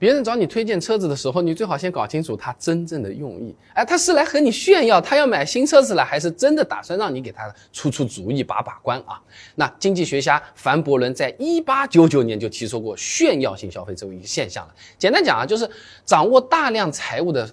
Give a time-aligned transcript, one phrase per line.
[0.00, 3.54] 别人找你推荐车子的时候，你最好先搞清楚他真正的用意。
[3.74, 9.20] 哎，他是来和你炫耀他要买新车子了，还是真的打算让你给他出出主意、把把关啊？
[9.56, 14.74] 那经济学家凡伯伦在一八九九年就提出过炫耀性消费这么一个现象了。
[14.96, 15.68] 简单讲啊，就是
[16.06, 17.46] 掌握大量财物的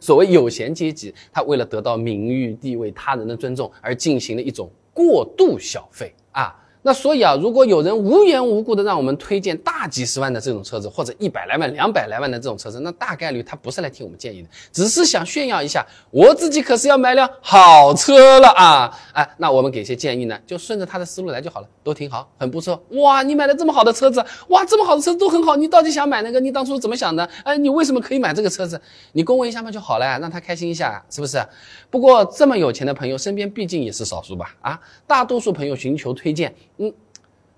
[0.00, 6.52] 所谓有闲阶级，他为了得到名誉、地位、他人的尊重而进行了一种过度消费啊。
[6.84, 18.98] 那所以啊，如果有人无缘无故的让我们推荐大几十万的这种车子，或者一百来万、两百来万的这种车子，那大概率他不是来听我们建议的，只是想炫耀一下，我自己可是要买辆好车了啊！
[19.12, 22.82] 哎，那我们给些建议呢，就顺着他的思路来就好了，都挺好，很不错。
[22.90, 26.40] 哇，你买了这么好的车子，哇，这么好的车子都很好，你到底想买那个？
[26.40, 27.28] 你当初怎么想的？
[27.44, 28.80] 哎，你为什么可以买这个车子？
[29.12, 31.40] 你恭维一下嘛就好了，让他开心一下，是不是？
[31.90, 34.52] 不过这么有钱的朋友身边毕竟也是少数吧？
[34.60, 36.52] 啊，大多数朋友寻求推荐。
[36.82, 36.92] 嗯，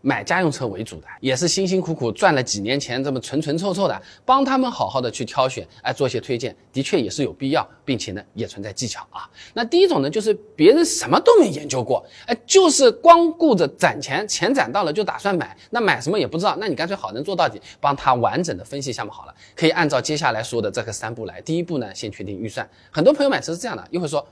[0.03, 9.27] 买家用车为主的，也是辛辛苦苦赚了几年钱，这么纯纯臭臭的，帮他们好好的去挑选，哎，做些推荐，的确也是有必要，并且呢，也存在技巧啊。
[9.55, 21.41] 那第一种呢，就是别人什么都没研究过，哎，就是光顾着攒钱，钱攒到了就打算买，那买什么也不知道，那你干脆好人做到底，帮他完整的分析项目好了，可以按照接下来说的这个三步来。
[21.41, 22.69] 第一步呢，先确定预算。
[22.91, 24.27] 很多朋友买车是这样的，又会说。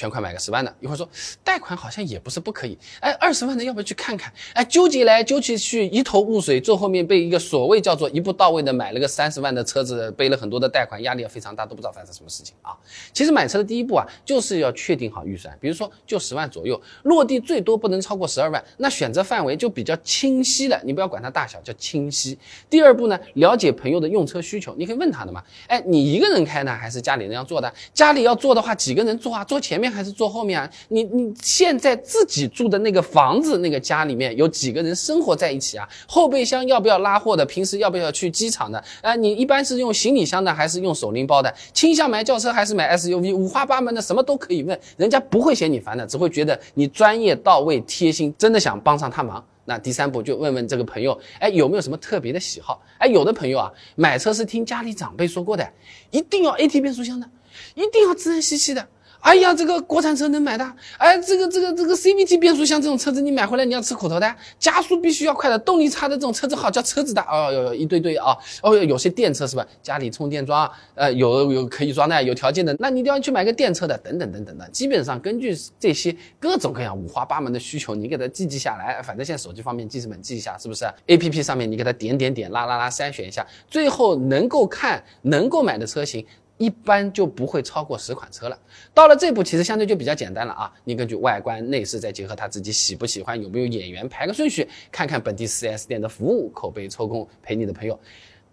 [0.00, 1.06] 全款买个十万的，一会儿说
[1.44, 4.32] 贷款好像也不是不可以，哎，二十万的要不要去看看？
[4.54, 12.74] 哎，纠结来纠结去，一头雾水，最后面被一个所谓叫做一步到位的买了个三十万的车子，背了很多的贷款，压力也非常大，都不知道发生什么事情啊。
[13.12, 22.38] 其实买车的第一步啊，就是要确定好预算，比如说就十万左右，落地最多不能超过十二万，那选择范围就比较清晰了，你不要管它大小，叫清晰。
[22.70, 27.70] 第二步呢，了解朋友的用车需求，你可以问他的嘛，哎，你一个人开呢，还是家里人要坐的？
[27.92, 29.44] 家里要坐的话，几个人坐啊？
[29.44, 29.89] 坐前面。
[29.90, 30.70] 还是坐后面啊？
[30.88, 35.88] 你你现在自己住的那个房子那个家里面有几个人生活在一起啊？
[36.06, 37.44] 后备箱要不要拉货的？
[37.44, 38.82] 平时要不要去机场的？
[39.02, 41.52] 啊，你一般是用行李箱的还是用手拎包的？
[41.72, 43.34] 倾向买轿车还是买 SUV？
[43.34, 49.44] 五花八门的，什么都可以问，人家不会嫌你烦的，只会觉得你专业到位、贴心，真的想帮上他忙。
[49.66, 52.82] 那第三步就问问这个朋友，哎，有没有什么特别的喜好？
[52.98, 55.68] 哎，有的朋友啊，买车是听家里长辈说过的，
[56.10, 57.28] 一定要 AT 变速箱的，
[57.74, 58.84] 一定要自然吸气的。
[59.20, 69.66] 哎呀，这个国产车能买的，哎，这个这个这个 CVT 变速箱这种车子你买回来你要吃苦头的，加速必须要快的，动力差的这种车子好叫车子的，哦哟哟一堆堆啊，哦有些电车是吧？
[69.82, 86.24] 家里充电桩，呃有有可以装的，有条件的，那你一定要去买个电车的，等等等等的，基本上根据这些各种各样五花八门的需求，你给它记记下来，反正现在手机方面记事本记一下，是不是？A P P 上面你给它点点点拉拉拉筛选一下，最后能够看能够买的车型。
[86.60, 88.58] 一般就不会超过十款车了。
[88.92, 90.70] 到了这步，其实相对就比较简单了啊！
[90.84, 97.98] 你根据外观、内饰，再结合他自己喜不喜欢，有没有眼缘，排个顺序，看看本地 4S 店的服务、口碑、抽空，陪你的朋友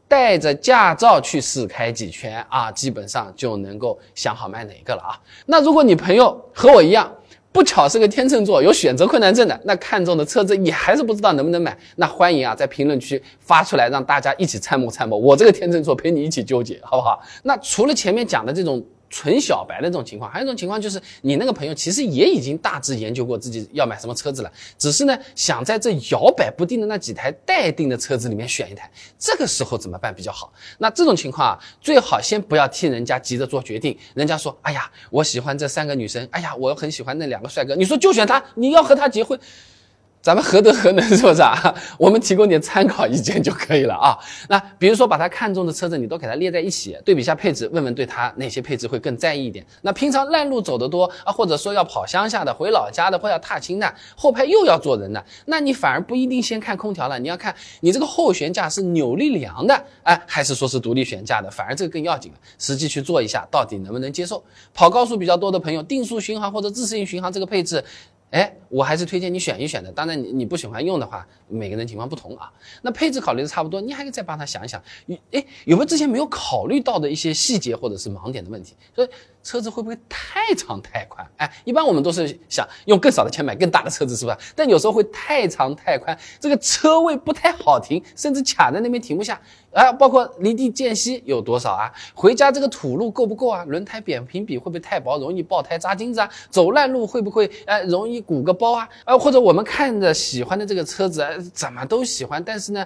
[0.08, 5.20] 带着驾照去试开几圈啊，基本上就能够想好买哪一个了啊！
[5.46, 7.14] 那如果你朋友和我一样，
[7.58, 15.18] 不巧是个天秤座，有选择困难症的，那看中的车子你还是不知道能不能买，那欢迎啊，在评论区发出来，让大家一起参谋参谋。
[15.18, 17.20] 我这个天秤座陪你一起纠结，好不好？
[17.42, 18.80] 那除了前面讲的这种。
[19.10, 30.52] 纯小白的这种情况，还有一种情况就是你那个朋友其实也已经大致研究过自己要买什么车子了，只是呢想在这摇摆不定的那几台待定的车子里面选一台，这个时候怎么办比较好？
[30.78, 33.98] 那这种情况啊，最好先不要替人家急着做决定。
[34.14, 39.40] 人家说，哎呀，我喜欢这三个女生，哎呀，我很喜欢那两个帅哥，你说就选他，你要和他结婚。
[40.28, 41.74] 咱们何德何能是不是啊？
[41.98, 44.20] 我们提供点参考意见就可以了啊。
[44.50, 49.66] 那比如说把他看中的车子，你都给他列在一起，对比一下配置，问问对他哪些配置会更在意一点。
[49.84, 62.38] 那平常烂路走得多啊，或者说要跑乡下的、回老家的，或要踏青的，后排又要坐人的，那你反而不一定先看空调了，你要看你这个后悬架是扭力梁的，哎，还是说是独立悬架的，反而这个更要紧了。
[62.60, 64.44] 实际去做一下，到底能不能接受？
[64.74, 67.82] 跑高速比较多的朋友，定速巡航或者自适应巡航这个配置。
[68.32, 69.92] 哎，我还是推荐你选一选的。
[69.92, 72.52] 当然，你你不喜欢用的话，每个人情况不同啊。
[72.82, 74.82] 那配置考虑的差不多，你还可以再帮他想一想，
[75.32, 78.76] 哎，有没有之前没有考虑到的一些细节或者是盲点的问题？
[78.94, 79.10] 所以。
[79.48, 81.26] 车子会不会太长太宽？
[81.38, 84.38] 哎，一般我们都是想用更少的钱买更大的车子，是吧？
[84.54, 89.40] 但有时候会太长太宽，这个车位不太好停，甚至卡在那边停不下。
[89.72, 91.90] 啊，包括离地间隙有多少啊？
[92.14, 93.64] 回家这个土路够不够啊？
[93.66, 96.30] 轮胎扁平比会不会太薄，容易爆胎扎钉子啊？
[96.50, 98.90] 走烂路会不会呃容易鼓个包啊？
[99.06, 102.86] 呃，或者我们看着喜欢的这个车子，怎么都喜欢，但是呢？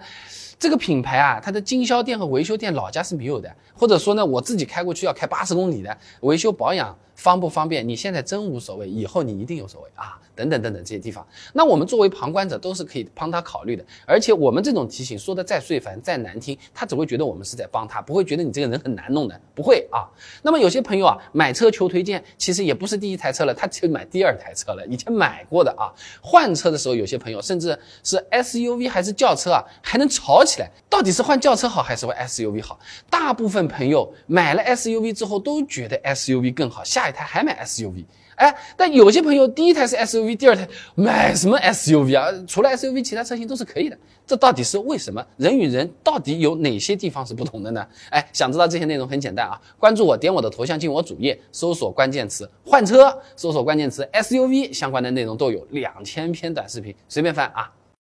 [0.60, 7.88] 这个品牌啊，它的经销店和维修店老家是没有的，或者说呢，我自己开过去要开八十公里的，维修保养方不方便？
[7.88, 11.24] 你现在真无所谓，以后你一定有所谓啊，等等等等这些地方。
[11.54, 20.10] 那我们作为旁观者都是可以帮他考虑的，而且我们这种提醒说的再碎烦、再难听，他只会觉得我们是在帮他，不会觉得你这个人很难弄的，不会啊。
[20.42, 25.94] 那么有些朋友啊，买车求推荐，其实也不是第一台车了，他就买第二台车了，以前买过的啊。
[26.24, 32.80] 换车的时候，有些朋友甚至是 SUV 还是轿车啊，还能吵起来，到底是换轿车好还是换 SUV 好？
[33.12, 38.06] 大部分朋友买了 SUV 之后都觉得 SUV 更好，下一一台还买 SUV。
[38.36, 42.28] 哎，但有些朋友第一台是 SUV，第二台买什么 SUV 啊？
[42.48, 43.96] 除了 SUV，其他车型都是可以的。
[44.26, 45.24] 这到底是为什么？
[45.38, 47.86] 人与人到底有哪些地方是不同的呢？
[48.10, 57.72] 哎，想知道这些内容很简单啊，关注我，点我的头像进我主页，搜索关键词换车，搜索关键词 SUV，相关的内容都有两千篇短视频，随便翻啊。